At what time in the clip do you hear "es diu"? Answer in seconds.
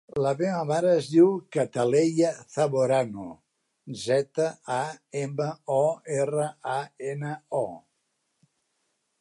0.99-1.27